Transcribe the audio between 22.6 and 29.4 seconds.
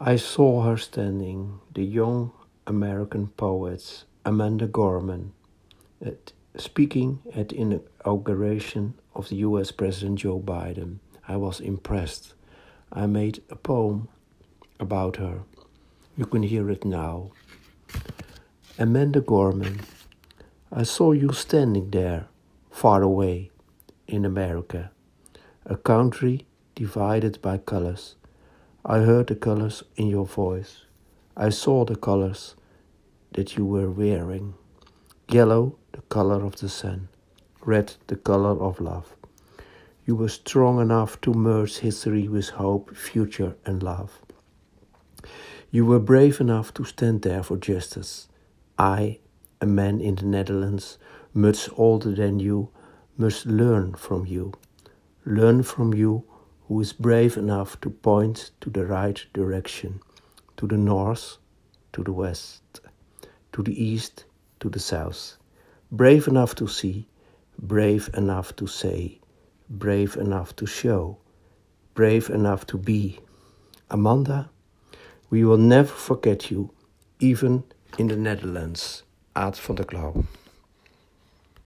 far away, in America, a country divided by colors I heard the